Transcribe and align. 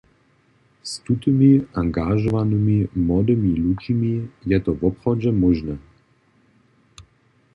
Z 0.83 0.99
tutymi 1.03 1.61
angažowanymi 1.73 2.87
młodymi 2.95 3.51
ludźimi 3.61 4.13
je 4.51 4.57
to 4.65 4.71
woprawdźe 4.81 5.31
móžne. 5.41 5.73